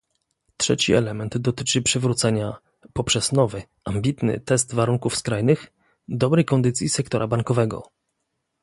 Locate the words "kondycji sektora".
6.45-7.27